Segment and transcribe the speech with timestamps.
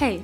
[0.00, 0.22] Hey,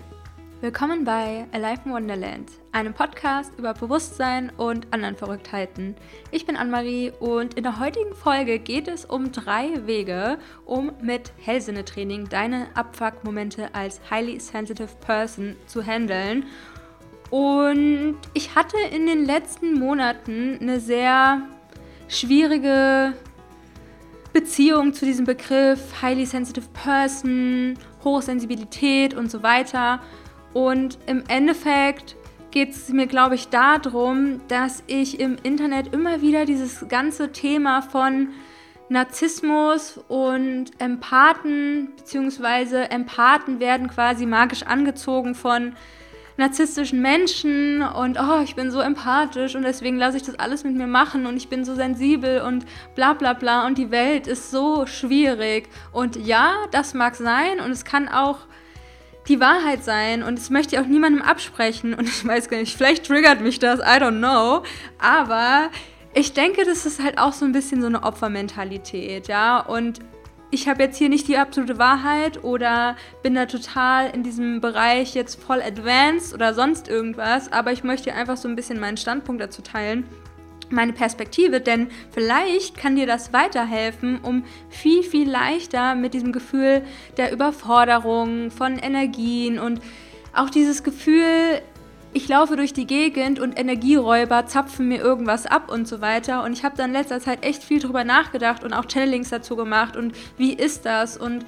[0.61, 5.97] willkommen bei Alive in Wonderland, einem Podcast über Bewusstsein und anderen Verrücktheiten.
[6.31, 11.33] Ich bin Anne-Marie und in der heutigen Folge geht es um drei Wege, um mit
[11.41, 16.45] Hellsinnetraining deine Abfuck-Momente als highly sensitive person zu handeln.
[17.31, 21.49] Und ich hatte in den letzten Monaten eine sehr
[22.07, 23.15] schwierige
[24.33, 30.01] Beziehung zu diesem Begriff highly sensitive person Hochsensibilität und so weiter.
[30.53, 32.17] Und im Endeffekt
[32.51, 37.83] geht es mir, glaube ich, darum, dass ich im Internet immer wieder dieses ganze Thema
[37.83, 38.29] von
[38.89, 45.75] Narzissmus und Empathen, beziehungsweise Empathen werden quasi magisch angezogen von
[46.37, 50.75] narzisstischen Menschen und oh, ich bin so empathisch und deswegen lasse ich das alles mit
[50.75, 53.67] mir machen und ich bin so sensibel und bla bla bla.
[53.67, 55.69] Und die Welt ist so schwierig.
[55.93, 58.39] Und ja, das mag sein und es kann auch
[59.29, 61.95] die Wahrheit sein und das möchte ich auch niemandem absprechen.
[61.95, 64.65] Und ich weiß gar nicht, vielleicht triggert mich das, I don't know,
[64.99, 65.71] aber
[66.15, 69.99] ich denke, das ist halt auch so ein bisschen so eine Opfermentalität, ja, und
[70.55, 75.15] ich habe jetzt hier nicht die absolute Wahrheit oder bin da total in diesem Bereich
[75.15, 79.43] jetzt voll advanced oder sonst irgendwas, aber ich möchte einfach so ein bisschen meinen Standpunkt
[79.43, 80.05] dazu teilen
[80.71, 86.83] meine Perspektive, denn vielleicht kann dir das weiterhelfen, um viel, viel leichter mit diesem Gefühl
[87.17, 89.81] der Überforderung, von Energien und
[90.33, 91.61] auch dieses Gefühl,
[92.15, 96.45] ich laufe durch die Gegend und Energieräuber zapfen mir irgendwas ab und so weiter.
[96.45, 99.57] Und ich habe dann in letzter Zeit echt viel drüber nachgedacht und auch Channelings dazu
[99.57, 101.45] gemacht und wie ist das und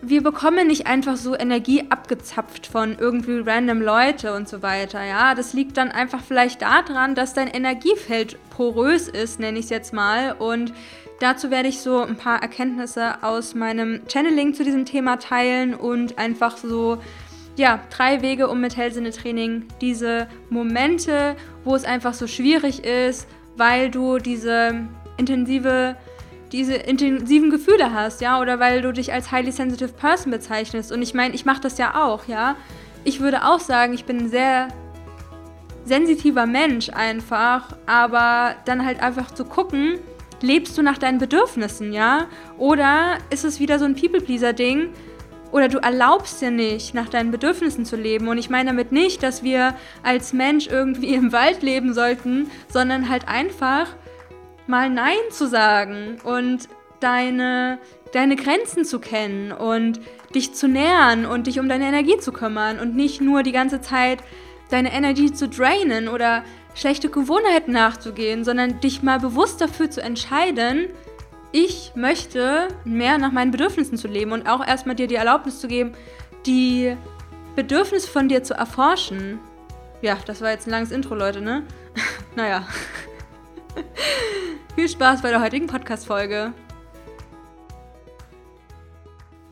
[0.00, 5.02] wir bekommen nicht einfach so Energie abgezapft von irgendwie random Leute und so weiter.
[5.04, 9.70] Ja, das liegt dann einfach vielleicht daran, dass dein Energiefeld porös ist, nenne ich es
[9.70, 10.32] jetzt mal.
[10.38, 10.72] Und
[11.18, 16.16] dazu werde ich so ein paar Erkenntnisse aus meinem Channeling zu diesem Thema teilen und
[16.16, 16.98] einfach so
[17.58, 23.90] ja, drei Wege, um mit Hellsinne-Training diese Momente, wo es einfach so schwierig ist, weil
[23.90, 25.96] du diese intensive
[26.52, 30.90] diese intensiven Gefühle hast, ja, oder weil du dich als highly sensitive person bezeichnest.
[30.90, 32.56] Und ich meine, ich mache das ja auch, ja.
[33.04, 34.68] Ich würde auch sagen, ich bin ein sehr
[35.84, 39.98] sensitiver Mensch einfach, aber dann halt einfach zu gucken,
[40.40, 42.26] lebst du nach deinen Bedürfnissen, ja?
[42.56, 44.90] Oder ist es wieder so ein People-Pleaser-Ding,
[45.50, 48.28] oder du erlaubst dir nicht, nach deinen Bedürfnissen zu leben.
[48.28, 53.08] Und ich meine damit nicht, dass wir als Mensch irgendwie im Wald leben sollten, sondern
[53.08, 53.88] halt einfach
[54.66, 56.68] mal Nein zu sagen und
[57.00, 57.78] deine,
[58.12, 60.00] deine Grenzen zu kennen und
[60.34, 63.80] dich zu nähern und dich um deine Energie zu kümmern und nicht nur die ganze
[63.80, 64.18] Zeit
[64.70, 66.44] deine Energie zu drainen oder
[66.74, 70.88] schlechte Gewohnheiten nachzugehen, sondern dich mal bewusst dafür zu entscheiden,
[71.52, 75.68] ich möchte mehr nach meinen Bedürfnissen zu leben und auch erstmal dir die Erlaubnis zu
[75.68, 75.92] geben,
[76.46, 76.96] die
[77.56, 79.40] Bedürfnisse von dir zu erforschen.
[80.02, 81.64] Ja, das war jetzt ein langes Intro, Leute, ne?
[82.36, 82.66] naja.
[84.74, 86.52] Viel Spaß bei der heutigen Podcast-Folge.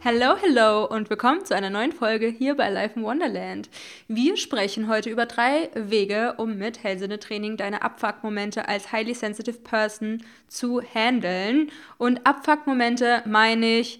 [0.04, 3.68] Hallo, hallo und willkommen zu einer neuen Folge hier bei Life in Wonderland.
[4.06, 10.22] Wir sprechen heute über drei Wege, um mit Hellsinne-Training deine Abfuck-Momente als highly sensitive person
[10.48, 11.72] zu handeln.
[11.98, 13.98] Und Abfuck-Momente meine ich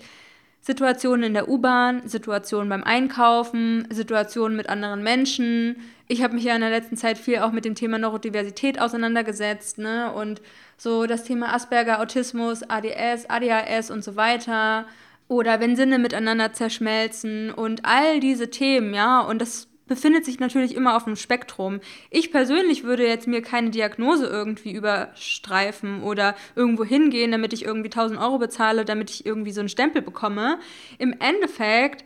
[0.60, 5.76] Situationen in der U-Bahn, Situationen beim Einkaufen, Situationen mit anderen Menschen.
[6.08, 9.78] Ich habe mich ja in der letzten Zeit viel auch mit dem Thema Neurodiversität auseinandergesetzt,
[9.78, 10.12] ne?
[10.12, 10.42] Und
[10.76, 14.86] so das Thema Asperger, Autismus, ADS, ADHS und so weiter
[15.28, 20.74] oder wenn Sinne miteinander zerschmelzen und all diese Themen, ja, und das befindet sich natürlich
[20.74, 21.80] immer auf dem Spektrum.
[22.10, 27.90] Ich persönlich würde jetzt mir keine Diagnose irgendwie überstreifen oder irgendwo hingehen, damit ich irgendwie
[27.90, 30.58] 1000 Euro bezahle, damit ich irgendwie so einen Stempel bekomme.
[30.98, 32.04] Im Endeffekt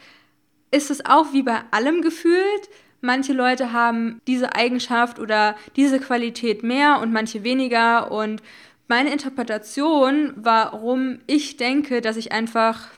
[0.71, 2.69] ist es auch wie bei allem gefühlt.
[3.01, 8.13] Manche Leute haben diese Eigenschaft oder diese Qualität mehr und manche weniger.
[8.13, 8.43] Und
[8.89, 12.89] meine Interpretation, warum ich denke, dass ich einfach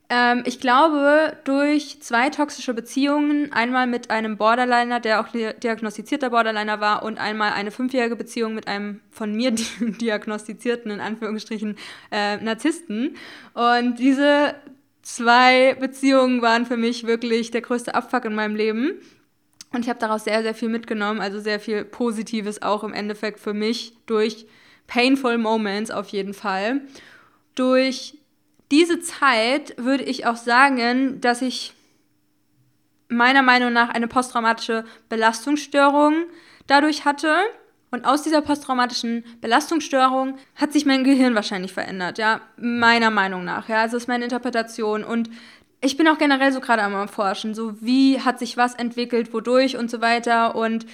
[0.09, 6.81] Ähm, ich glaube, durch zwei toxische Beziehungen, einmal mit einem Borderliner, der auch diagnostizierter Borderliner
[6.81, 11.77] war, und einmal eine fünfjährige Beziehung mit einem von mir diagnostizierten, in Anführungsstrichen,
[12.11, 13.15] äh, Narzissten.
[13.53, 14.55] Und diese
[15.03, 18.99] zwei Beziehungen waren für mich wirklich der größte Abfuck in meinem Leben.
[19.71, 23.39] Und ich habe daraus sehr, sehr viel mitgenommen, also sehr viel Positives auch im Endeffekt
[23.39, 24.47] für mich durch
[24.87, 26.81] Painful Moments auf jeden Fall.
[27.55, 28.17] Durch
[28.71, 31.73] diese Zeit würde ich auch sagen, dass ich
[33.09, 36.25] meiner Meinung nach eine posttraumatische Belastungsstörung
[36.67, 37.35] dadurch hatte.
[37.91, 43.67] Und aus dieser posttraumatischen Belastungsstörung hat sich mein Gehirn wahrscheinlich verändert, ja, meiner Meinung nach.
[43.67, 45.03] Ja, also ist meine Interpretation.
[45.03, 45.31] Und
[45.81, 49.77] ich bin auch generell so gerade am Erforschen, so wie hat sich was entwickelt, wodurch
[49.77, 50.55] und so weiter.
[50.55, 50.85] Und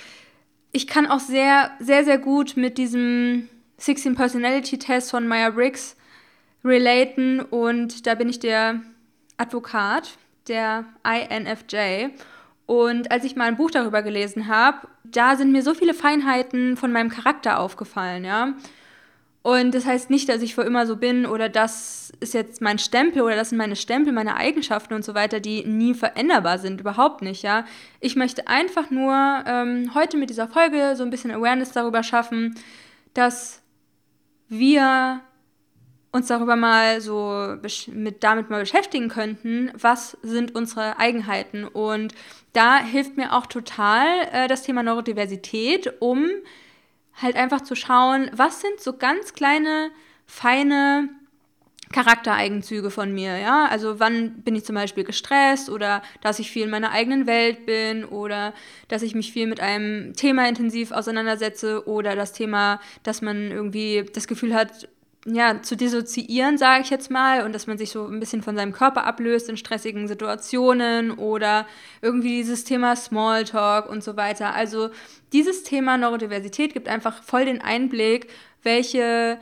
[0.71, 5.95] ich kann auch sehr, sehr, sehr gut mit diesem 16 Personality Test von Meyer-Briggs
[6.63, 7.39] relaten.
[7.39, 8.81] Und da bin ich der
[9.37, 10.17] Advokat,
[10.47, 12.09] der INFJ.
[12.67, 16.77] Und als ich mal ein Buch darüber gelesen habe, da sind mir so viele Feinheiten
[16.77, 18.53] von meinem Charakter aufgefallen, ja.
[19.45, 22.79] Und das heißt nicht, dass ich für immer so bin oder das ist jetzt mein
[22.79, 26.81] Stempel oder das sind meine Stempel, meine Eigenschaften und so weiter, die nie veränderbar sind,
[26.81, 27.63] überhaupt nicht, ja.
[27.99, 29.13] Ich möchte einfach nur
[29.45, 32.55] ähm, heute mit dieser Folge so ein bisschen Awareness darüber schaffen,
[33.13, 33.61] dass
[34.49, 35.21] wir
[36.11, 37.55] uns darüber mal so
[37.93, 42.15] mit damit mal beschäftigen könnten, was sind unsere Eigenheiten und
[42.53, 46.31] da hilft mir auch total äh, das Thema Neurodiversität, um
[47.21, 49.91] halt einfach zu schauen, was sind so ganz kleine,
[50.25, 51.09] feine
[51.91, 53.67] Charaktereigenzüge von mir, ja?
[53.69, 57.65] Also wann bin ich zum Beispiel gestresst oder dass ich viel in meiner eigenen Welt
[57.65, 58.53] bin oder
[58.87, 64.03] dass ich mich viel mit einem Thema intensiv auseinandersetze oder das Thema, dass man irgendwie
[64.13, 64.89] das Gefühl hat,
[65.25, 68.55] ja, zu dissoziieren, sage ich jetzt mal, und dass man sich so ein bisschen von
[68.55, 71.65] seinem Körper ablöst in stressigen Situationen oder
[72.01, 74.53] irgendwie dieses Thema Smalltalk und so weiter.
[74.53, 74.91] Also
[75.33, 78.27] dieses Thema Neurodiversität gibt einfach voll den Einblick,
[78.61, 79.39] welche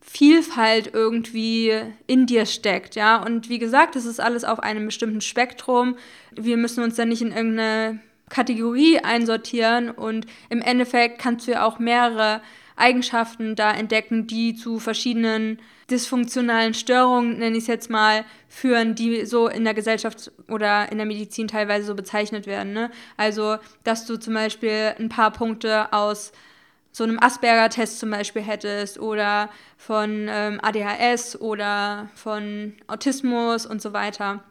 [0.00, 1.72] Vielfalt irgendwie
[2.06, 3.22] in dir steckt, ja.
[3.22, 5.96] Und wie gesagt, das ist alles auf einem bestimmten Spektrum.
[6.32, 11.64] Wir müssen uns dann nicht in irgendeine Kategorie einsortieren und im Endeffekt kannst du ja
[11.64, 12.40] auch mehrere
[12.76, 15.58] Eigenschaften da entdecken, die zu verschiedenen
[15.90, 20.98] dysfunktionalen Störungen, nenne ich es jetzt mal, führen, die so in der Gesellschaft oder in
[20.98, 22.72] der Medizin teilweise so bezeichnet werden.
[22.72, 22.90] Ne?
[23.16, 26.32] Also, dass du zum Beispiel ein paar Punkte aus
[26.96, 33.92] so einem Asperger-Test zum Beispiel hättest oder von ähm, ADHS oder von Autismus und so
[33.92, 34.42] weiter.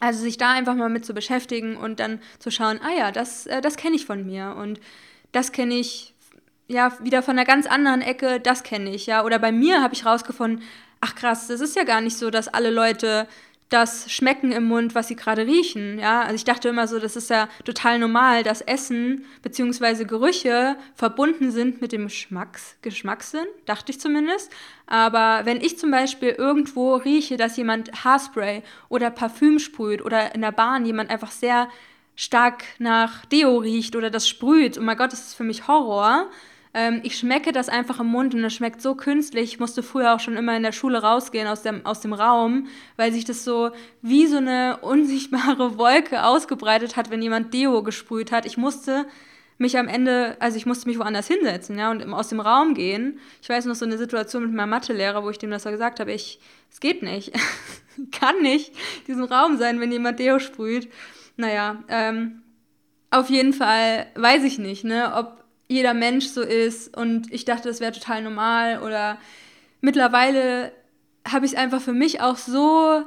[0.00, 3.46] Also sich da einfach mal mit zu beschäftigen und dann zu schauen, ah ja, das,
[3.46, 4.80] äh, das kenne ich von mir und
[5.32, 6.11] das kenne ich
[6.72, 9.24] ja, wieder von einer ganz anderen Ecke, das kenne ich, ja.
[9.24, 10.64] Oder bei mir habe ich rausgefunden,
[11.00, 13.28] ach krass, das ist ja gar nicht so, dass alle Leute
[13.68, 16.22] das schmecken im Mund, was sie gerade riechen, ja.
[16.22, 20.04] Also ich dachte immer so, das ist ja total normal, dass Essen bzw.
[20.04, 24.50] Gerüche verbunden sind mit dem Geschmacks Geschmackssinn, dachte ich zumindest.
[24.86, 30.42] Aber wenn ich zum Beispiel irgendwo rieche, dass jemand Haarspray oder Parfüm sprüht oder in
[30.42, 31.68] der Bahn jemand einfach sehr
[32.14, 36.28] stark nach Deo riecht oder das sprüht, oh mein Gott, das ist für mich Horror
[36.74, 39.52] ähm, ich schmecke das einfach im Mund und es schmeckt so künstlich.
[39.52, 42.68] Ich musste früher auch schon immer in der Schule rausgehen aus dem, aus dem Raum,
[42.96, 43.70] weil sich das so
[44.00, 48.46] wie so eine unsichtbare Wolke ausgebreitet hat, wenn jemand Deo gesprüht hat.
[48.46, 49.06] Ich musste
[49.58, 53.20] mich am Ende, also ich musste mich woanders hinsetzen, ja, und aus dem Raum gehen.
[53.42, 56.12] Ich weiß noch so eine Situation mit meinem Mathelehrer, wo ich dem das gesagt habe,
[56.12, 56.40] ich,
[56.70, 57.32] es geht nicht,
[58.12, 58.72] kann nicht
[59.06, 60.90] diesen Raum sein, wenn jemand Deo sprüht.
[61.36, 62.42] Naja, ähm,
[63.10, 65.41] auf jeden Fall weiß ich nicht, ne, ob
[65.72, 69.18] jeder Mensch so ist und ich dachte, das wäre total normal oder
[69.80, 70.72] mittlerweile
[71.26, 73.04] habe ich es einfach für mich auch so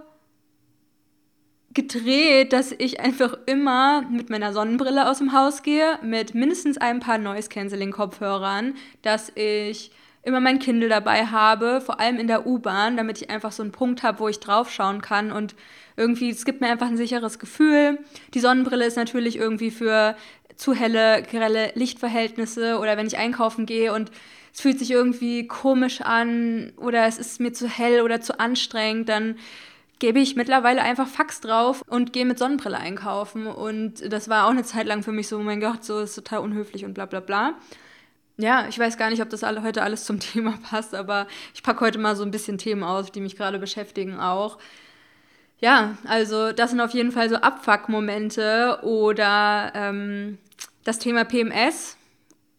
[1.74, 7.02] gedreht, dass ich einfach immer mit meiner Sonnenbrille aus dem Haus gehe, mit mindestens ein
[7.02, 9.92] paar Noise-Canceling-Kopfhörern, dass ich
[10.24, 13.74] immer mein Kindle dabei habe, vor allem in der U-Bahn, damit ich einfach so einen
[13.74, 15.54] Punkt habe, wo ich draufschauen kann und
[15.98, 18.00] irgendwie, es gibt mir einfach ein sicheres Gefühl.
[18.34, 20.16] Die Sonnenbrille ist natürlich irgendwie für
[20.56, 24.12] zu helle, grelle Lichtverhältnisse oder wenn ich einkaufen gehe und
[24.54, 29.10] es fühlt sich irgendwie komisch an oder es ist mir zu hell oder zu anstrengend,
[29.10, 29.36] dann
[30.00, 33.48] gebe ich mittlerweile einfach Fax drauf und gehe mit Sonnenbrille einkaufen.
[33.48, 36.16] Und das war auch eine Zeit lang für mich so, oh mein Gott, so ist
[36.16, 37.56] total unhöflich und bla bla bla.
[38.38, 41.64] Ja, ich weiß gar nicht, ob das alle, heute alles zum Thema passt, aber ich
[41.64, 44.58] packe heute mal so ein bisschen Themen aus, die mich gerade beschäftigen auch.
[45.60, 50.38] Ja, also das sind auf jeden Fall so Abfuck-Momente oder ähm,
[50.86, 51.98] das Thema PMS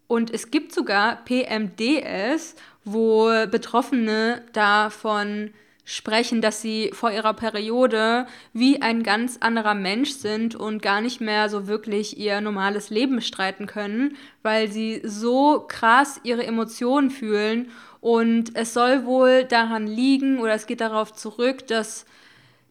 [0.09, 5.51] und es gibt sogar PMDS, wo Betroffene davon
[5.85, 11.21] sprechen, dass sie vor ihrer Periode wie ein ganz anderer Mensch sind und gar nicht
[11.21, 17.71] mehr so wirklich ihr normales Leben bestreiten können, weil sie so krass ihre Emotionen fühlen.
[18.01, 22.05] Und es soll wohl daran liegen oder es geht darauf zurück, dass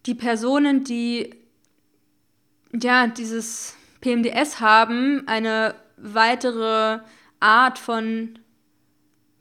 [0.05, 1.35] die Personen, die
[2.74, 7.00] ja dieses PMDS haben, eine weitere
[7.39, 8.38] Art von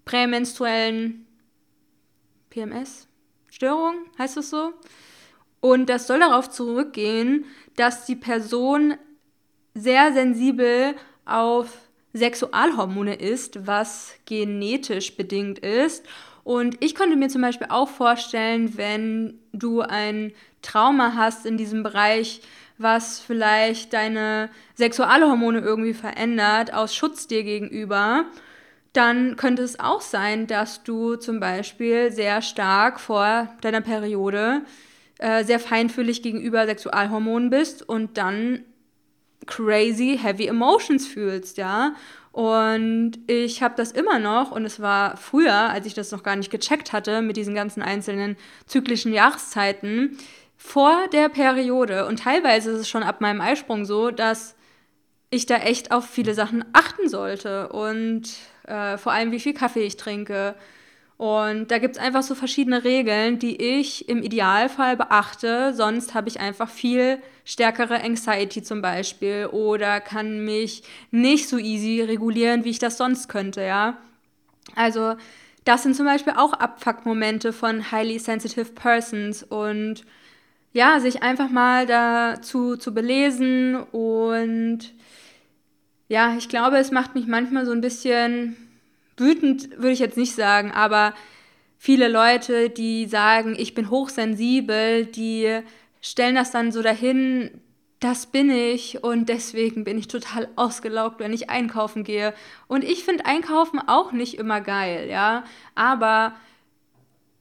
[0.06, 1.26] prämenstruellen
[2.49, 3.06] PMS,
[3.50, 4.73] Störung, heißt das so?
[5.61, 7.44] Und das soll darauf zurückgehen,
[7.76, 8.94] dass die Person
[9.75, 10.94] sehr sensibel
[11.26, 11.68] auf
[12.14, 16.06] Sexualhormone isst, was genetisch bedingt ist.
[16.42, 21.83] Und ich könnte mir zum Beispiel auch vorstellen, wenn du ein Trauma hast in diesem
[21.83, 22.40] Bereich,
[22.78, 28.25] was vielleicht deine Sexualhormone irgendwie verändert, aus Schutz dir gegenüber,
[28.93, 34.62] dann könnte es auch sein, dass du zum Beispiel sehr stark vor deiner Periode
[35.19, 38.64] äh, sehr feinfühlig gegenüber Sexualhormonen bist und dann
[39.47, 41.95] crazy heavy emotions fühlst, ja.
[42.33, 46.35] Und ich habe das immer noch und es war früher, als ich das noch gar
[46.35, 50.19] nicht gecheckt hatte mit diesen ganzen einzelnen zyklischen Jahreszeiten,
[50.66, 54.56] vor der Periode und teilweise ist es schon ab meinem Eisprung so, dass
[55.28, 58.23] ich da echt auf viele Sachen achten sollte und
[58.66, 60.56] äh, vor allem wie viel Kaffee ich trinke.
[61.18, 65.75] Und da gibt es einfach so verschiedene Regeln, die ich im Idealfall beachte.
[65.75, 72.00] Sonst habe ich einfach viel stärkere Anxiety zum Beispiel oder kann mich nicht so easy
[72.02, 73.99] regulieren, wie ich das sonst könnte, ja.
[74.75, 75.14] Also
[75.66, 80.04] das sind zum Beispiel auch Abfuck-Momente von highly sensitive persons und
[80.75, 84.81] ja, sich einfach mal dazu zu belesen und
[86.09, 88.57] ja, ich glaube, es macht mich manchmal so ein bisschen
[89.16, 91.14] wütend, würde ich jetzt nicht sagen, aber
[91.78, 95.61] viele Leute, die sagen, ich bin hochsensibel, die
[96.00, 97.62] stellen das dann so dahin,
[98.00, 102.35] das bin ich und deswegen bin ich total ausgelaugt, wenn ich einkaufen gehe.
[102.66, 105.45] Und ich finde Einkaufen auch nicht immer geil, ja,
[105.76, 106.35] aber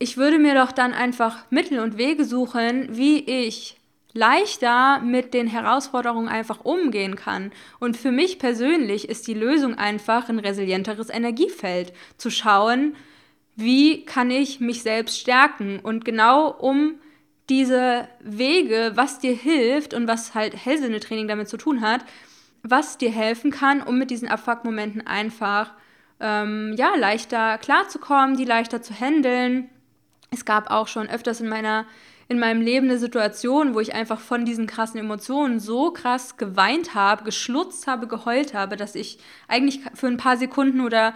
[0.03, 3.77] ich würde mir doch dann einfach Mittel und Wege suchen, wie ich
[4.11, 7.53] leichter mit den Herausforderungen einfach umgehen kann.
[7.79, 11.93] Und für mich persönlich ist die Lösung einfach ein resilienteres Energiefeld.
[12.17, 12.97] Zu schauen,
[13.55, 15.79] wie kann ich mich selbst stärken.
[15.79, 16.95] Und genau um
[17.49, 22.01] diese Wege, was dir hilft und was halt Hellsinnetraining damit zu tun hat,
[22.61, 25.71] was dir helfen kann, um mit diesen Abfuck-Momenten einfach
[26.19, 29.69] ähm, ja, leichter klarzukommen, die leichter zu handeln
[30.33, 31.85] es gab auch schon öfters in meiner
[32.29, 36.95] in meinem Leben eine Situation, wo ich einfach von diesen krassen Emotionen so krass geweint
[36.95, 41.13] habe, geschlutzt habe, geheult habe, dass ich eigentlich für ein paar Sekunden oder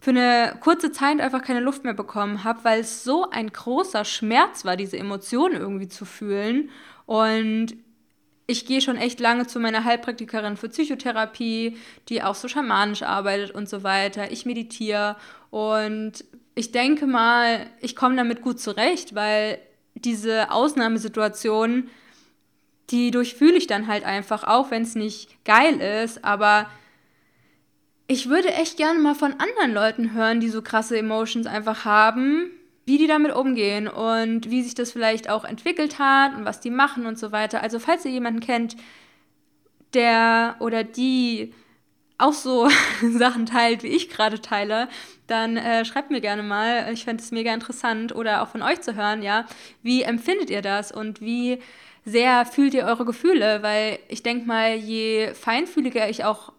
[0.00, 4.04] für eine kurze Zeit einfach keine Luft mehr bekommen habe, weil es so ein großer
[4.04, 6.70] Schmerz war, diese Emotionen irgendwie zu fühlen.
[7.06, 7.74] Und
[8.46, 11.76] ich gehe schon echt lange zu meiner Heilpraktikerin für Psychotherapie,
[12.08, 14.30] die auch so schamanisch arbeitet und so weiter.
[14.30, 15.16] Ich meditiere
[15.50, 16.24] und
[16.58, 19.60] ich denke mal, ich komme damit gut zurecht, weil
[19.94, 21.88] diese Ausnahmesituation,
[22.90, 26.68] die durchfühle ich dann halt einfach, auch wenn es nicht geil ist, aber
[28.08, 32.50] ich würde echt gerne mal von anderen Leuten hören, die so krasse Emotions einfach haben,
[32.86, 36.70] wie die damit umgehen und wie sich das vielleicht auch entwickelt hat und was die
[36.70, 37.62] machen und so weiter.
[37.62, 38.74] Also falls ihr jemanden kennt,
[39.94, 41.54] der oder die
[42.18, 42.68] auch so
[43.02, 44.88] Sachen teilt, wie ich gerade teile,
[45.26, 46.92] dann äh, schreibt mir gerne mal.
[46.92, 49.46] Ich fände es mega interessant oder auch von euch zu hören, ja.
[49.82, 51.60] Wie empfindet ihr das und wie
[52.04, 53.62] sehr fühlt ihr eure Gefühle?
[53.62, 56.52] Weil ich denke mal, je feinfühliger ich auch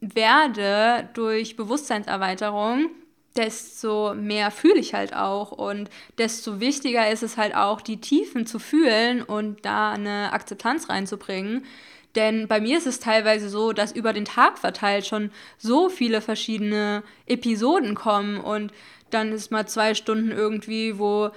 [0.00, 2.90] werde durch Bewusstseinserweiterung,
[3.36, 8.46] desto mehr fühle ich halt auch und desto wichtiger ist es halt auch, die Tiefen
[8.46, 11.64] zu fühlen und da eine Akzeptanz reinzubringen.
[12.14, 16.20] Denn bei mir ist es teilweise so, dass über den Tag verteilt schon so viele
[16.20, 18.72] verschiedene Episoden kommen und
[19.10, 21.30] dann ist mal zwei Stunden irgendwie, wo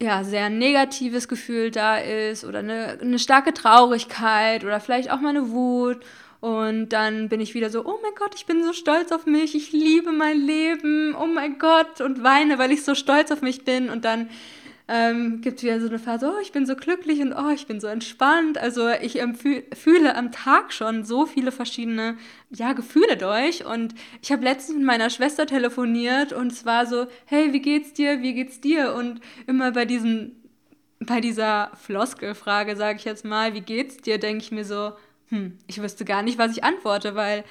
[0.00, 5.30] ja, sehr negatives Gefühl da ist oder eine, eine starke Traurigkeit oder vielleicht auch mal
[5.30, 6.00] eine Wut.
[6.40, 9.54] Und dann bin ich wieder so, oh mein Gott, ich bin so stolz auf mich,
[9.54, 13.64] ich liebe mein Leben, oh mein Gott, und weine, weil ich so stolz auf mich
[13.64, 13.88] bin.
[13.88, 14.28] Und dann
[14.86, 17.80] ähm, gibt wieder so eine Phase, oh, ich bin so glücklich und oh, ich bin
[17.80, 18.58] so entspannt.
[18.58, 19.18] Also ich
[19.74, 22.18] fühle am Tag schon so viele verschiedene
[22.50, 23.64] ja, Gefühle durch.
[23.64, 27.94] Und ich habe letztens mit meiner Schwester telefoniert und es war so, hey, wie geht's
[27.94, 28.20] dir?
[28.20, 28.94] Wie geht's dir?
[28.94, 30.36] Und immer bei diesen,
[31.00, 34.92] bei dieser Floskelfrage, sage ich jetzt mal, wie geht's dir, denke ich mir so,
[35.28, 37.44] hm, ich wüsste gar nicht, was ich antworte, weil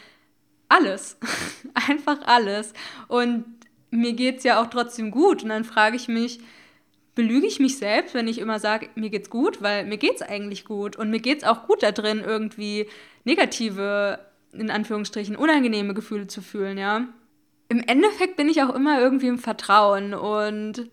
[0.69, 1.17] alles,
[1.73, 2.73] einfach alles.
[3.07, 3.45] Und
[3.89, 5.41] mir geht es ja auch trotzdem gut.
[5.41, 6.39] Und dann frage ich mich,
[7.15, 10.65] belüge ich mich selbst, wenn ich immer sage, mir geht's gut, weil mir geht's eigentlich
[10.65, 12.87] gut und mir geht's auch gut da drin, irgendwie
[13.23, 14.19] negative,
[14.51, 17.07] in Anführungsstrichen, unangenehme Gefühle zu fühlen, ja.
[17.69, 20.89] Im Endeffekt bin ich auch immer irgendwie im Vertrauen und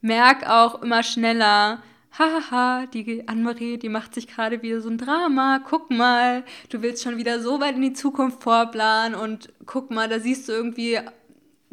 [0.00, 1.82] merke auch immer schneller,
[2.18, 7.02] hahaha, die Annemarie, die macht sich gerade wieder so ein Drama, guck mal, du willst
[7.02, 10.98] schon wieder so weit in die Zukunft vorplanen und guck mal, da siehst du irgendwie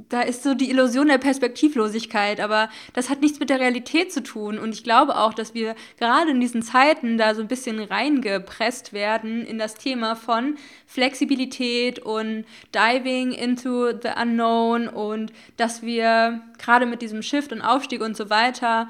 [0.10, 4.24] da ist so die Illusion der Perspektivlosigkeit, aber das hat nichts mit der Realität zu
[4.24, 4.58] tun.
[4.58, 8.94] Und ich glaube auch, dass wir gerade in diesen Zeiten da so ein bisschen reingepresst
[8.94, 16.86] werden in das Thema von Flexibilität und Diving into the Unknown und dass wir gerade
[16.86, 18.90] mit diesem Shift und Aufstieg und so weiter,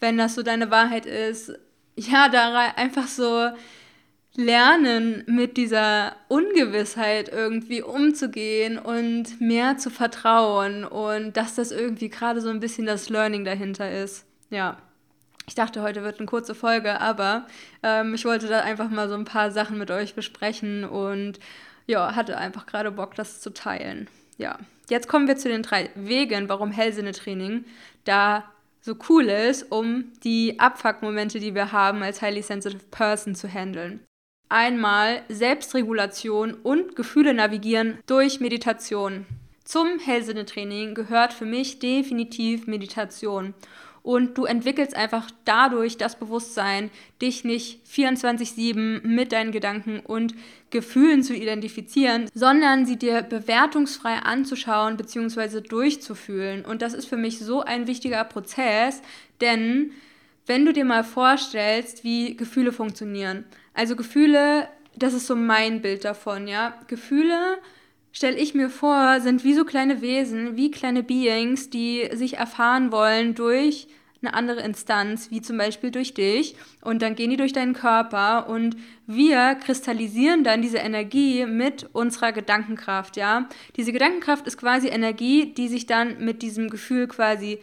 [0.00, 1.52] wenn das so deine Wahrheit ist,
[1.96, 3.50] ja, da einfach so
[4.38, 12.40] lernen, mit dieser Ungewissheit irgendwie umzugehen und mehr zu vertrauen und dass das irgendwie gerade
[12.40, 14.24] so ein bisschen das Learning dahinter ist.
[14.48, 14.78] Ja.
[15.48, 17.46] Ich dachte, heute wird eine kurze Folge, aber
[17.82, 21.40] ähm, ich wollte da einfach mal so ein paar Sachen mit euch besprechen und
[21.86, 24.08] ja, hatte einfach gerade Bock, das zu teilen.
[24.36, 27.64] Ja, jetzt kommen wir zu den drei Wegen, warum Hellsinnetraining
[28.04, 28.44] da
[28.82, 34.00] so cool ist, um die Abfuck-Momente, die wir haben, als highly sensitive person zu handeln
[34.48, 39.26] einmal Selbstregulation und Gefühle navigieren durch Meditation.
[39.64, 43.54] Zum Hellsinnetraining gehört für mich definitiv Meditation.
[44.02, 46.90] Und du entwickelst einfach dadurch das Bewusstsein,
[47.20, 50.34] dich nicht 24-7 mit deinen Gedanken und
[50.70, 55.60] Gefühlen zu identifizieren, sondern sie dir bewertungsfrei anzuschauen bzw.
[55.60, 56.64] durchzufühlen.
[56.64, 59.02] Und das ist für mich so ein wichtiger Prozess,
[59.42, 59.92] denn
[60.46, 63.44] wenn du dir mal vorstellst, wie Gefühle funktionieren.
[63.78, 64.66] Also Gefühle,
[64.96, 66.74] das ist so mein Bild davon, ja.
[66.88, 67.58] Gefühle,
[68.10, 72.90] stelle ich mir vor, sind wie so kleine Wesen, wie kleine Beings, die sich erfahren
[72.90, 73.86] wollen durch
[74.20, 76.56] eine andere Instanz, wie zum Beispiel durch dich.
[76.80, 82.32] Und dann gehen die durch deinen Körper und wir kristallisieren dann diese Energie mit unserer
[82.32, 83.48] Gedankenkraft, ja.
[83.76, 87.60] Diese Gedankenkraft ist quasi Energie, die sich dann mit diesem Gefühl quasi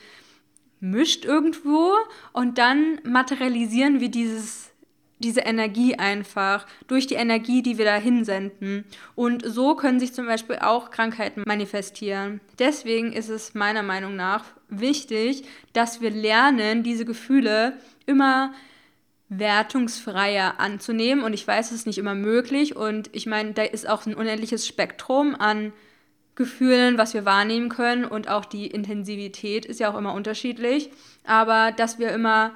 [0.80, 1.92] mischt irgendwo
[2.32, 4.72] und dann materialisieren wir dieses,
[5.20, 8.86] diese Energie einfach durch die Energie, die wir da hinsenden.
[9.16, 12.42] Und so können sich zum Beispiel auch Krankheiten manifestieren.
[12.60, 15.44] Deswegen ist es meiner Meinung nach wichtig,
[15.74, 18.54] dass wir lernen, diese Gefühle immer
[19.30, 21.24] wertungsfreier anzunehmen.
[21.24, 22.76] Und ich weiß, es ist nicht immer möglich.
[22.76, 25.72] Und ich meine, da ist auch ein unendliches Spektrum an
[26.36, 30.92] Gefühlen, was wir wahrnehmen können und auch die Intensivität ist ja auch immer unterschiedlich,
[31.24, 32.52] aber dass wir immer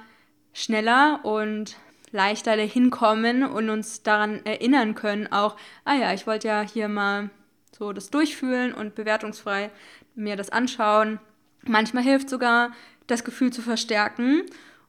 [0.51, 1.77] schneller und
[2.11, 6.87] leichter dahin kommen und uns daran erinnern können, auch, ah ja, ich wollte ja hier
[6.87, 7.29] mal
[7.77, 9.71] so das durchfühlen und bewertungsfrei
[10.15, 11.19] mir das anschauen.
[11.65, 12.71] Manchmal hilft sogar,
[13.07, 14.43] das Gefühl zu verstärken.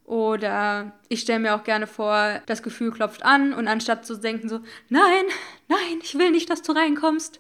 [0.05, 4.49] Oder ich stelle mir auch gerne vor, das Gefühl klopft an und anstatt zu denken
[4.49, 5.25] so, nein,
[5.69, 7.39] nein, ich will nicht, dass du reinkommst,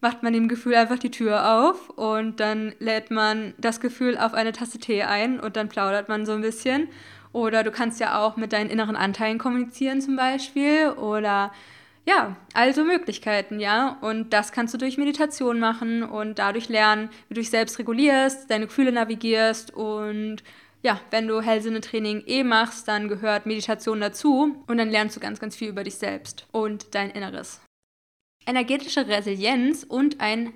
[0.00, 4.34] macht man dem Gefühl einfach die Tür auf und dann lädt man das Gefühl auf
[4.34, 6.88] eine Tasse Tee ein und dann plaudert man so ein bisschen.
[7.32, 10.90] Oder du kannst ja auch mit deinen inneren Anteilen kommunizieren zum Beispiel.
[10.90, 11.52] Oder
[12.06, 13.98] ja, also Möglichkeiten, ja.
[14.00, 18.50] Und das kannst du durch Meditation machen und dadurch lernen, wie du dich selbst regulierst,
[18.50, 20.42] deine Gefühle navigierst und
[20.82, 25.38] ja, wenn du Hellsinne-Training eh machst, dann gehört Meditation dazu und dann lernst du ganz,
[25.38, 27.60] ganz viel über dich selbst und dein Inneres
[28.46, 30.52] energetische Resilienz und ein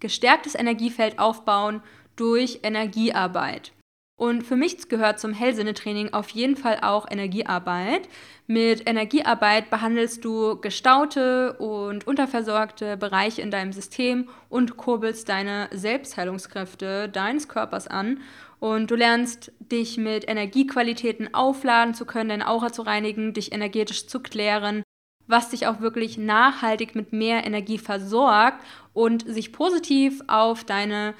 [0.00, 1.82] gestärktes Energiefeld aufbauen
[2.16, 3.72] durch Energiearbeit.
[4.16, 8.08] Und für mich gehört zum Hellsinnetraining auf jeden Fall auch Energiearbeit.
[8.46, 17.10] Mit Energiearbeit behandelst du gestaute und unterversorgte Bereiche in deinem System und kurbelst deine Selbstheilungskräfte
[17.10, 18.20] deines Körpers an.
[18.58, 24.06] Und du lernst dich mit Energiequalitäten aufladen zu können, deine Aura zu reinigen, dich energetisch
[24.06, 24.82] zu klären
[25.28, 31.14] was dich auch wirklich nachhaltig mit mehr Energie versorgt und sich positiv auf deine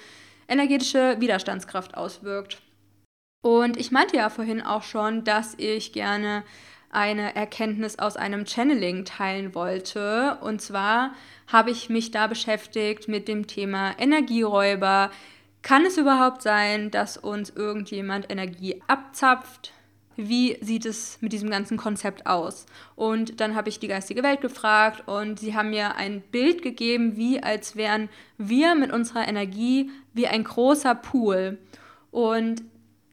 [0.49, 2.63] energetische Widerstandskraft auswirkt.
[3.47, 6.43] Und ich meinte ja vorhin auch schon, dass ich gerne
[6.91, 10.37] eine Erkenntnis aus einem Channeling teilen wollte.
[10.41, 11.15] Und zwar
[11.47, 15.13] habe ich mich da beschäftigt mit dem Thema Energieräuber.
[15.63, 19.73] Kann es überhaupt sein, dass uns irgendjemand Energie abzapft?
[20.19, 22.65] wie sieht es mit diesem ganzen Konzept aus?
[22.95, 27.17] Und dann habe ich die geistige Welt gefragt und sie haben mir ein Bild gegeben,
[27.17, 31.59] wie als wären wir mit unserer Energie wie ein großer Pool.
[32.11, 32.63] Und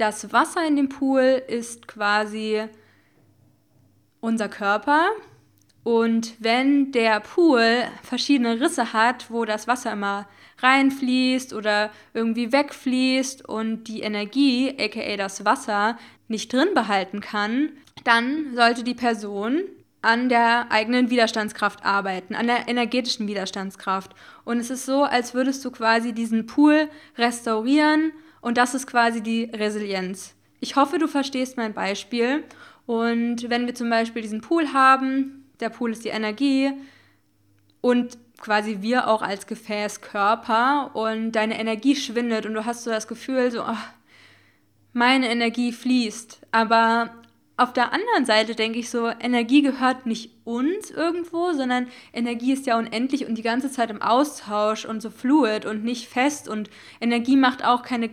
[0.04, 2.66] das Wasser in dem Pool ist quasi
[4.20, 5.08] unser Körper.
[5.84, 13.48] Und wenn der Pool verschiedene Risse hat, wo das Wasser immer reinfließt oder irgendwie wegfließt
[13.48, 17.72] und die Energie, aka das Wasser, nicht drin behalten kann,
[18.04, 19.64] dann sollte die Person
[20.02, 24.14] an der eigenen Widerstandskraft arbeiten, an der energetischen Widerstandskraft.
[24.44, 28.12] Und es ist so, als würdest du quasi diesen Pool restaurieren
[28.44, 30.36] und das ist quasi die Resilienz.
[30.60, 32.44] Ich hoffe, du verstehst mein Beispiel.
[32.86, 36.72] Und wenn wir zum Beispiel diesen Pool haben, der Pool ist die Energie
[37.80, 43.08] und quasi wir auch als Gefäßkörper und deine Energie schwindet und du hast so das
[43.08, 43.88] Gefühl, so, ach,
[44.92, 46.42] meine Energie fließt.
[46.52, 47.12] Aber
[47.56, 52.66] auf der anderen Seite denke ich so, Energie gehört nicht uns irgendwo, sondern Energie ist
[52.66, 56.70] ja unendlich und die ganze Zeit im Austausch und so fluid und nicht fest und
[57.00, 58.10] Energie macht auch keine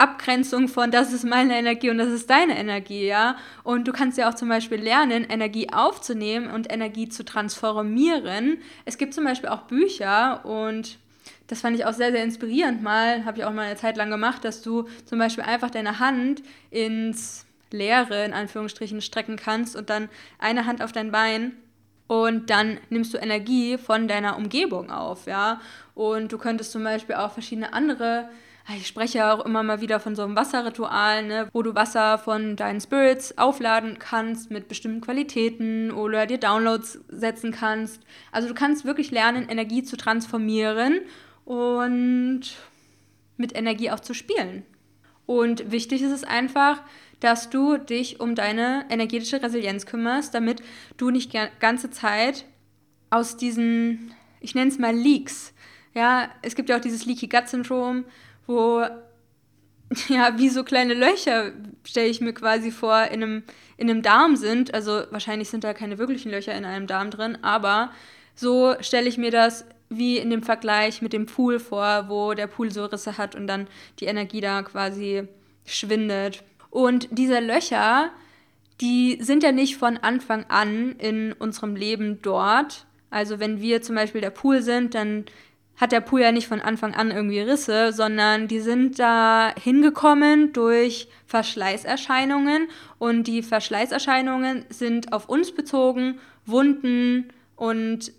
[0.00, 3.36] Abgrenzung von, das ist meine Energie und das ist deine Energie, ja.
[3.62, 8.58] Und du kannst ja auch zum Beispiel lernen, Energie aufzunehmen und Energie zu transformieren.
[8.84, 10.98] Es gibt zum Beispiel auch Bücher und
[11.46, 14.10] das fand ich auch sehr, sehr inspirierend mal, habe ich auch mal eine Zeit lang
[14.10, 19.90] gemacht, dass du zum Beispiel einfach deine Hand ins Leere in Anführungsstrichen strecken kannst und
[19.90, 20.08] dann
[20.38, 21.52] eine Hand auf dein Bein
[22.06, 25.60] und dann nimmst du Energie von deiner Umgebung auf, ja.
[25.94, 28.28] Und du könntest zum Beispiel auch verschiedene andere
[28.76, 32.56] ich spreche auch immer mal wieder von so einem Wasserritual, ne, wo du Wasser von
[32.56, 38.02] deinen Spirits aufladen kannst mit bestimmten Qualitäten oder dir Downloads setzen kannst.
[38.32, 41.00] Also du kannst wirklich lernen, Energie zu transformieren
[41.44, 42.42] und
[43.36, 44.64] mit Energie auch zu spielen.
[45.26, 46.82] Und wichtig ist es einfach,
[47.20, 50.62] dass du dich um deine energetische Resilienz kümmerst, damit
[50.96, 52.46] du nicht die ganze Zeit
[53.10, 55.52] aus diesen, ich nenne es mal Leaks,
[55.94, 58.04] ja, es gibt ja auch dieses Leaky Gut Syndrom,
[58.50, 58.84] wo
[60.08, 61.52] ja, wie so kleine Löcher,
[61.84, 63.42] stelle ich mir quasi vor, in einem,
[63.76, 64.72] in einem Darm sind.
[64.72, 67.90] Also wahrscheinlich sind da keine wirklichen Löcher in einem Darm drin, aber
[68.34, 72.46] so stelle ich mir das wie in dem Vergleich mit dem Pool vor, wo der
[72.46, 73.66] Pool so Risse hat und dann
[73.98, 75.24] die Energie da quasi
[75.66, 76.44] schwindet.
[76.70, 78.10] Und diese Löcher,
[78.80, 82.86] die sind ja nicht von Anfang an in unserem Leben dort.
[83.10, 85.24] Also wenn wir zum Beispiel der Pool sind, dann
[85.80, 90.52] hat der Pool ja nicht von Anfang an irgendwie Risse, sondern die sind da hingekommen
[90.52, 98.12] durch Verschleißerscheinungen und die Verschleißerscheinungen sind auf uns bezogen, Wunden und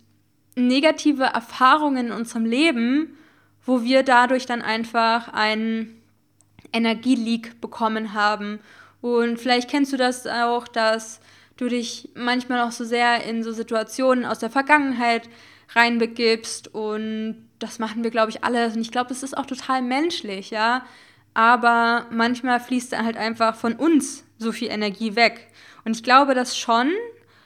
[0.56, 3.16] negative Erfahrungen in unserem Leben,
[3.64, 6.02] wo wir dadurch dann einfach einen
[6.74, 8.60] Energieleak bekommen haben.
[9.02, 11.20] Und vielleicht kennst du das auch, dass
[11.58, 15.30] du dich manchmal auch so sehr in so Situationen aus der Vergangenheit
[15.76, 18.68] reinbegibst und das machen wir, glaube ich, alle.
[18.68, 20.86] Und ich glaube, das ist auch total menschlich, ja.
[21.34, 25.48] Aber manchmal fließt dann halt einfach von uns so viel Energie weg.
[25.86, 26.92] Und ich glaube das schon,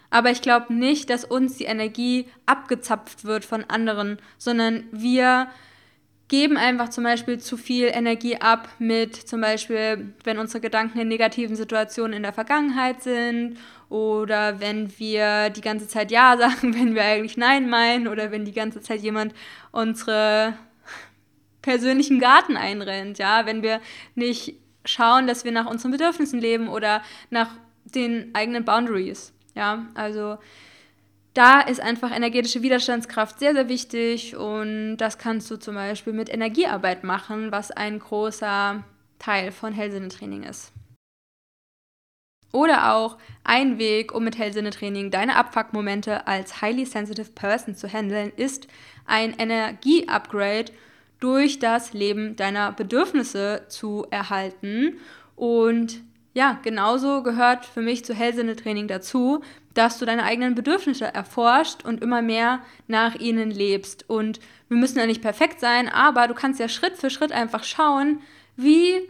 [0.09, 5.47] aber ich glaube nicht, dass uns die Energie abgezapft wird von anderen, sondern wir
[6.27, 11.07] geben einfach zum Beispiel zu viel Energie ab mit zum Beispiel, wenn unsere Gedanken in
[11.07, 13.57] negativen Situationen in der Vergangenheit sind
[13.89, 18.07] oder wenn wir die ganze Zeit Ja sagen, wenn wir eigentlich Nein meinen.
[18.07, 19.33] Oder wenn die ganze Zeit jemand
[19.71, 20.53] unsere
[21.61, 23.81] persönlichen Garten einrennt, ja, wenn wir
[24.13, 27.49] nicht schauen, dass wir nach unseren Bedürfnissen leben oder nach
[27.85, 30.37] den eigenen Boundaries, ja, also
[31.35, 34.35] da ist einfach energetische Widerstandskraft sehr, sehr wichtig.
[34.35, 38.83] Und das kannst du zum Beispiel mit Energiearbeit machen, was ein großer
[39.19, 40.71] Teil von Hellsinnetraining ist.
[42.55, 48.31] Oder auch ein Weg, um mit Hellsinnetraining deine Abfuckmomente als highly sensitive person zu handeln,
[48.37, 48.67] ist
[49.05, 50.71] ein Energie-Upgrade
[51.19, 54.99] durch das Leben deiner Bedürfnisse zu erhalten.
[55.35, 56.01] Und
[56.33, 59.41] ja, genauso gehört für mich zu Hellsinnetraining dazu,
[59.73, 64.09] dass du deine eigenen Bedürfnisse erforscht und immer mehr nach ihnen lebst.
[64.09, 64.39] Und
[64.69, 68.21] wir müssen ja nicht perfekt sein, aber du kannst ja Schritt für Schritt einfach schauen,
[68.55, 69.09] wie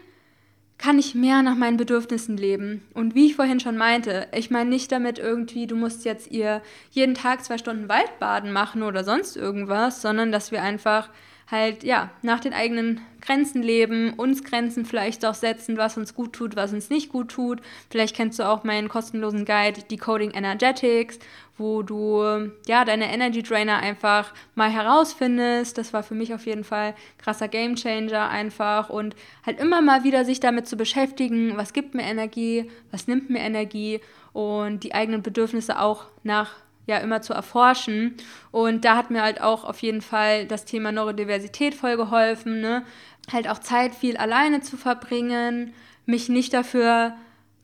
[0.78, 2.84] kann ich mehr nach meinen Bedürfnissen leben.
[2.94, 6.62] Und wie ich vorhin schon meinte, ich meine nicht damit irgendwie, du musst jetzt ihr
[6.92, 11.10] jeden Tag zwei Stunden Waldbaden machen oder sonst irgendwas, sondern dass wir einfach
[11.50, 16.34] halt, ja, nach den eigenen Grenzen leben, uns Grenzen vielleicht auch setzen, was uns gut
[16.34, 17.62] tut, was uns nicht gut tut.
[17.90, 21.20] Vielleicht kennst du auch meinen kostenlosen Guide Decoding Energetics,
[21.58, 25.78] wo du, ja, deine Energy Drainer einfach mal herausfindest.
[25.78, 29.16] Das war für mich auf jeden Fall krasser Game Changer einfach und
[29.46, 33.40] halt immer mal wieder sich damit zu beschäftigen, was gibt mir Energie, was nimmt mir
[33.40, 34.02] Energie
[34.34, 36.52] und die eigenen Bedürfnisse auch nach
[36.88, 38.16] ja immer zu erforschen.
[38.52, 42.84] Und da hat mir halt auch auf jeden Fall das Thema Neurodiversität voll geholfen, ne?
[43.32, 45.74] Halt auch Zeit viel alleine zu verbringen,
[46.06, 47.16] mich nicht dafür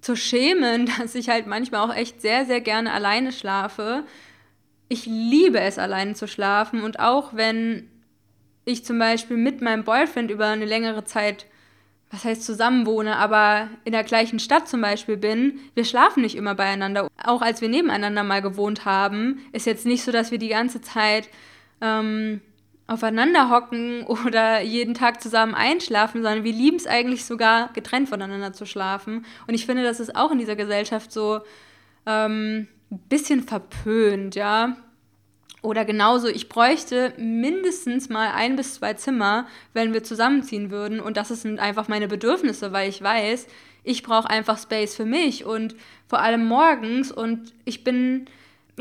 [0.02, 4.04] zu schämen, dass ich halt manchmal auch echt sehr, sehr gerne alleine schlafe.
[4.90, 6.84] Ich liebe es, alleine zu schlafen.
[6.84, 7.90] Und auch wenn
[8.66, 11.46] ich zum Beispiel mit meinem Boyfriend über eine längere Zeit
[12.12, 16.56] was heißt zusammenwohne, aber in der gleichen Stadt zum Beispiel bin, wir schlafen nicht immer
[16.56, 17.08] beieinander.
[17.24, 20.82] Auch als wir nebeneinander mal gewohnt haben, ist jetzt nicht so, dass wir die ganze
[20.82, 21.30] Zeit
[21.80, 22.42] ähm,
[22.92, 28.54] aufeinander hocken oder jeden Tag zusammen einschlafen, sondern wir lieben es eigentlich sogar, getrennt voneinander
[28.54, 29.26] zu schlafen.
[29.48, 31.42] Und ich finde, das ist auch in dieser Gesellschaft so
[32.06, 34.76] ähm, ein bisschen verpönt, ja.
[35.62, 41.00] Oder genauso, ich bräuchte mindestens mal ein bis zwei Zimmer, wenn wir zusammenziehen würden.
[41.00, 43.48] Und das sind einfach meine Bedürfnisse, weil ich weiß,
[43.84, 45.76] ich brauche einfach Space für mich und
[46.08, 47.12] vor allem morgens.
[47.12, 48.26] Und ich bin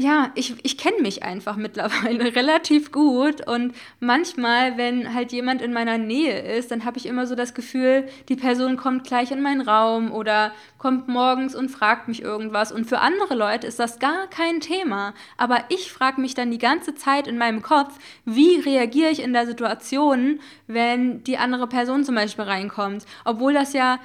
[0.00, 3.46] ja, ich, ich kenne mich einfach mittlerweile relativ gut.
[3.46, 7.54] Und manchmal, wenn halt jemand in meiner Nähe ist, dann habe ich immer so das
[7.54, 12.72] Gefühl, die Person kommt gleich in meinen Raum oder kommt morgens und fragt mich irgendwas.
[12.72, 16.58] Und für andere Leute ist das gar kein Thema, aber ich frage mich dann die
[16.58, 22.04] ganze Zeit in meinem Kopf, wie reagiere ich in der Situation, wenn die andere Person
[22.04, 23.98] zum Beispiel reinkommt, obwohl das ja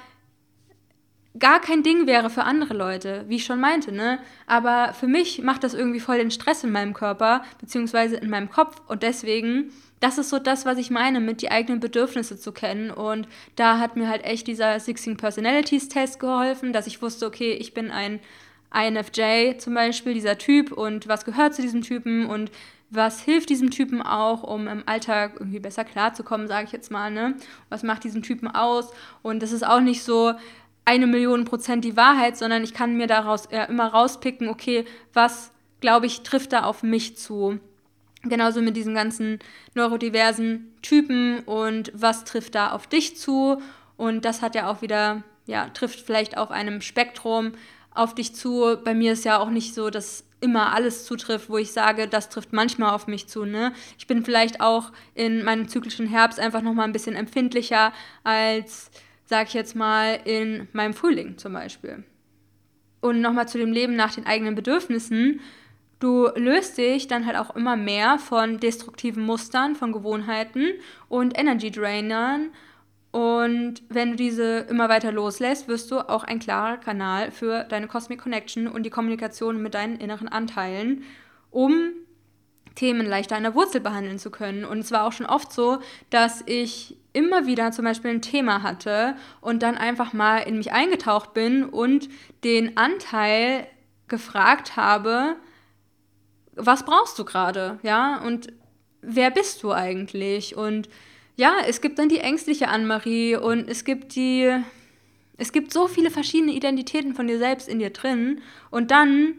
[1.38, 4.18] gar kein Ding wäre für andere Leute, wie ich schon meinte, ne?
[4.46, 8.50] Aber für mich macht das irgendwie voll den Stress in meinem Körper, beziehungsweise in meinem
[8.50, 8.80] Kopf.
[8.86, 12.90] Und deswegen, das ist so das, was ich meine, mit die eigenen Bedürfnisse zu kennen.
[12.90, 17.52] Und da hat mir halt echt dieser 16 Personalities Test geholfen, dass ich wusste, okay,
[17.52, 18.20] ich bin ein
[18.74, 22.50] INFJ zum Beispiel, dieser Typ und was gehört zu diesem Typen und
[22.90, 27.10] was hilft diesem Typen auch, um im Alltag irgendwie besser klarzukommen, sage ich jetzt mal,
[27.10, 27.34] ne?
[27.68, 28.92] Was macht diesen Typen aus?
[29.22, 30.34] Und das ist auch nicht so,
[30.86, 35.50] eine Million Prozent die Wahrheit, sondern ich kann mir daraus ja, immer rauspicken, okay, was,
[35.80, 37.58] glaube ich, trifft da auf mich zu.
[38.22, 39.40] Genauso mit diesen ganzen
[39.74, 43.60] neurodiversen Typen und was trifft da auf dich zu.
[43.96, 47.52] Und das hat ja auch wieder, ja, trifft vielleicht auf einem Spektrum
[47.90, 48.78] auf dich zu.
[48.84, 52.28] Bei mir ist ja auch nicht so, dass immer alles zutrifft, wo ich sage, das
[52.28, 53.44] trifft manchmal auf mich zu.
[53.44, 53.72] Ne?
[53.98, 58.90] Ich bin vielleicht auch in meinem zyklischen Herbst einfach nochmal ein bisschen empfindlicher als
[59.26, 62.04] sag ich jetzt mal, in meinem Frühling zum Beispiel.
[63.00, 65.40] Und nochmal zu dem Leben nach den eigenen Bedürfnissen.
[65.98, 70.72] Du löst dich dann halt auch immer mehr von destruktiven Mustern, von Gewohnheiten
[71.08, 72.50] und Energy Drainern.
[73.10, 77.88] Und wenn du diese immer weiter loslässt, wirst du auch ein klarer Kanal für deine
[77.88, 81.04] Cosmic Connection und die Kommunikation mit deinen inneren Anteilen,
[81.50, 81.92] um
[82.76, 84.64] Themen leichter an der Wurzel behandeln zu können.
[84.64, 85.78] Und es war auch schon oft so,
[86.10, 90.72] dass ich immer wieder zum Beispiel ein Thema hatte und dann einfach mal in mich
[90.72, 92.08] eingetaucht bin und
[92.44, 93.66] den Anteil
[94.06, 95.36] gefragt habe,
[96.54, 98.52] was brauchst du gerade, ja, und
[99.02, 100.56] wer bist du eigentlich?
[100.56, 100.88] Und
[101.36, 104.50] ja, es gibt dann die ängstliche Anne-Marie und es gibt die,
[105.36, 109.38] es gibt so viele verschiedene Identitäten von dir selbst in dir drin und dann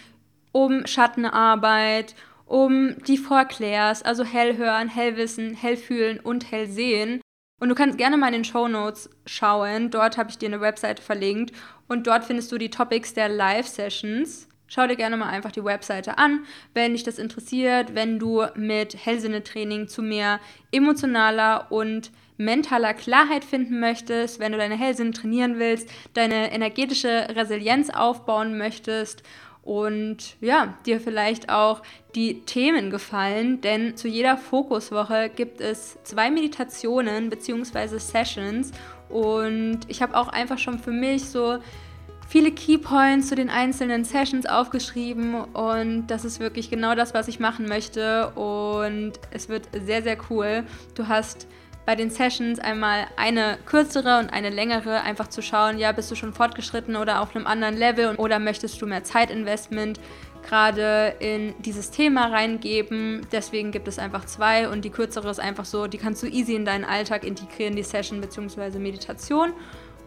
[0.50, 2.14] um Schattenarbeit,
[2.46, 7.20] um die Four Clairs, also hellhören, hellwissen, hellfühlen und hellsehen.
[7.60, 9.90] Und du kannst gerne mal in den Show Notes schauen.
[9.90, 11.54] Dort habe ich dir eine Webseite verlinkt
[11.88, 14.48] und dort findest du die Topics der Live-Sessions.
[14.68, 18.96] Schau dir gerne mal einfach die Webseite an, wenn dich das interessiert, wenn du mit
[18.96, 20.40] Hellsinne-Training zu mehr
[20.72, 27.90] emotionaler und mentaler Klarheit finden möchtest, wenn du deine Hellsinne trainieren willst, deine energetische Resilienz
[27.90, 29.22] aufbauen möchtest
[29.66, 31.82] und ja, dir vielleicht auch
[32.14, 37.98] die Themen gefallen, denn zu jeder Fokuswoche gibt es zwei Meditationen bzw.
[37.98, 38.70] Sessions
[39.08, 41.58] und ich habe auch einfach schon für mich so
[42.28, 47.40] viele Keypoints zu den einzelnen Sessions aufgeschrieben und das ist wirklich genau das, was ich
[47.40, 50.64] machen möchte und es wird sehr, sehr cool.
[50.94, 51.48] Du hast
[51.86, 56.16] bei den Sessions einmal eine kürzere und eine längere, einfach zu schauen, ja, bist du
[56.16, 60.00] schon fortgeschritten oder auf einem anderen Level oder möchtest du mehr Zeitinvestment
[60.42, 63.26] gerade in dieses Thema reingeben.
[63.32, 66.54] Deswegen gibt es einfach zwei und die kürzere ist einfach so, die kannst du easy
[66.54, 68.78] in deinen Alltag integrieren, die Session bzw.
[68.78, 69.52] Meditation.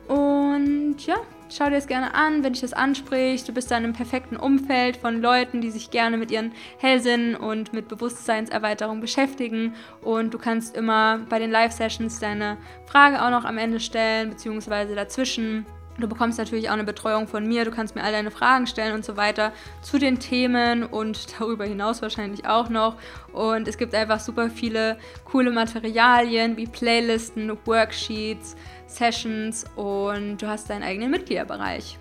[0.09, 1.17] Und ja,
[1.55, 3.47] schau dir das gerne an, wenn dich das anspricht.
[3.47, 7.35] Du bist da in einem perfekten Umfeld von Leuten, die sich gerne mit ihren Hellsinn
[7.35, 9.75] und mit Bewusstseinserweiterung beschäftigen.
[10.01, 14.95] Und du kannst immer bei den Live-Sessions deine Frage auch noch am Ende stellen, beziehungsweise
[14.95, 15.67] dazwischen.
[15.99, 18.95] Du bekommst natürlich auch eine Betreuung von mir, du kannst mir all deine Fragen stellen
[18.95, 22.95] und so weiter zu den Themen und darüber hinaus wahrscheinlich auch noch.
[23.33, 28.55] Und es gibt einfach super viele coole Materialien wie Playlisten, Worksheets,
[28.89, 31.97] Sessions und du hast deinen eigenen Mitgliederbereich.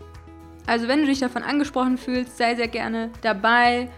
[0.67, 3.89] Also wenn du dich davon angesprochen fühlst, sei sehr gerne dabei.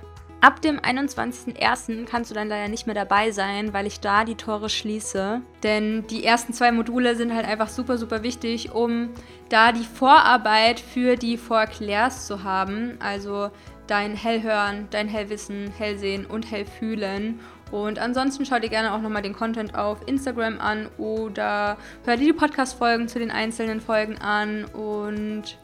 [0.40, 2.06] Ab dem 21.01.
[2.06, 5.42] kannst du dann leider nicht mehr dabei sein, weil ich da die Tore schließe.
[5.62, 9.10] Denn die ersten zwei Module sind halt einfach super, super wichtig, um
[9.50, 12.96] da die Vorarbeit für die Vorklärs zu haben.
[13.00, 13.50] Also
[13.86, 17.40] dein Hellhören, dein Hellwissen, Hellsehen und Hellfühlen.
[17.70, 22.26] Und ansonsten schau dir gerne auch nochmal den Content auf Instagram an oder hör dir
[22.26, 25.56] die Podcast-Folgen zu den einzelnen Folgen an und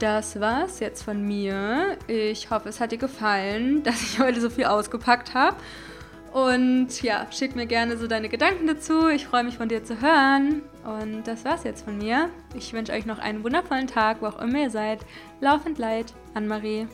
[0.00, 1.96] das war's jetzt von mir.
[2.08, 5.56] Ich hoffe, es hat dir gefallen, dass ich heute so viel ausgepackt habe.
[6.32, 9.08] Und ja, schick mir gerne so deine Gedanken dazu.
[9.08, 10.62] Ich freue mich von dir zu hören.
[10.84, 12.28] Und das war's jetzt von mir.
[12.56, 15.06] Ich wünsche euch noch einen wundervollen Tag, wo auch immer ihr seid.
[15.40, 16.88] Laufend leid, Anne-Marie.